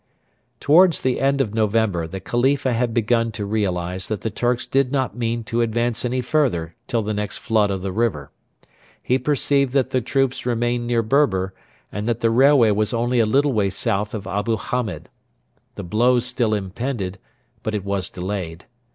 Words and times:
Towards 0.59 1.01
the 1.03 1.19
end 1.19 1.41
of 1.41 1.53
November 1.53 2.07
the 2.07 2.19
Khalifa 2.19 2.73
had 2.73 2.91
begun 2.91 3.31
to 3.33 3.45
realise 3.45 4.07
that 4.07 4.21
the 4.21 4.31
Turks 4.31 4.65
did 4.65 4.91
not 4.91 5.15
mean 5.15 5.43
to 5.43 5.61
advance 5.61 6.03
any 6.03 6.21
further 6.21 6.73
till 6.87 7.03
the 7.03 7.13
next 7.13 7.37
flood 7.37 7.69
of 7.69 7.83
the 7.83 7.91
river. 7.91 8.31
He 9.03 9.19
perceived 9.19 9.73
that 9.73 9.91
the 9.91 10.01
troops 10.01 10.43
remained 10.43 10.87
near 10.87 11.03
Berber, 11.03 11.53
and 11.91 12.07
that 12.09 12.21
the 12.21 12.31
railway 12.31 12.71
was 12.71 12.95
only 12.95 13.19
a 13.19 13.27
little 13.27 13.53
way 13.53 13.69
south 13.69 14.15
of 14.15 14.25
Abu 14.25 14.57
Hamed. 14.57 15.07
The 15.75 15.83
blow 15.83 16.17
still 16.19 16.55
impended, 16.55 17.19
but 17.61 17.75
it 17.75 17.85
was 17.85 18.09
delayed. 18.09 18.65